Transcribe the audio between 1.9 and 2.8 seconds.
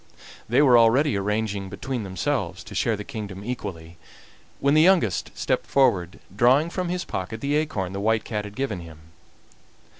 themselves to